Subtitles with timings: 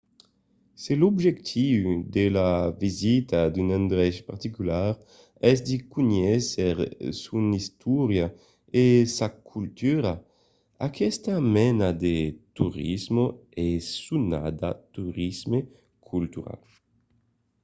[0.81, 1.83] se l’objectiu
[2.15, 2.51] de la
[2.83, 4.89] visita d’un endrech particular
[5.49, 6.71] es de conéisser
[7.25, 8.27] son istòria
[8.81, 8.85] e
[9.15, 10.13] sa cultura
[10.87, 12.15] aquesta mena de
[12.57, 13.25] torisme
[13.69, 15.59] es sonada torisme
[16.09, 16.61] cultural